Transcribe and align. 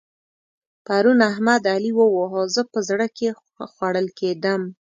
پرون 0.85 1.19
احمد؛ 1.31 1.63
علي 1.75 1.91
وواهه. 1.95 2.41
زه 2.55 2.61
په 2.71 2.79
زړه 2.89 3.07
کې 3.17 3.27
خوړل 3.73 4.07
کېدم. 4.19 4.61